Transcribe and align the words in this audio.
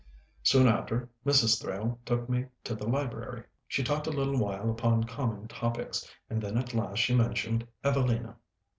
Soon 0.41 0.67
after, 0.67 1.11
Mrs. 1.27 1.61
Thrale 1.61 1.99
took 2.05 2.27
me 2.27 2.47
to 2.63 2.73
the 2.73 2.87
library; 2.89 3.43
she 3.67 3.83
talked 3.83 4.07
a 4.07 4.09
little 4.09 4.39
while 4.39 4.67
upon 4.71 5.03
common 5.03 5.47
topics, 5.47 6.09
and 6.27 6.41
then 6.41 6.57
at 6.57 6.73
last 6.73 6.97
she 6.97 7.13
mentioned 7.13 7.67
'Evelina.' 7.83 8.35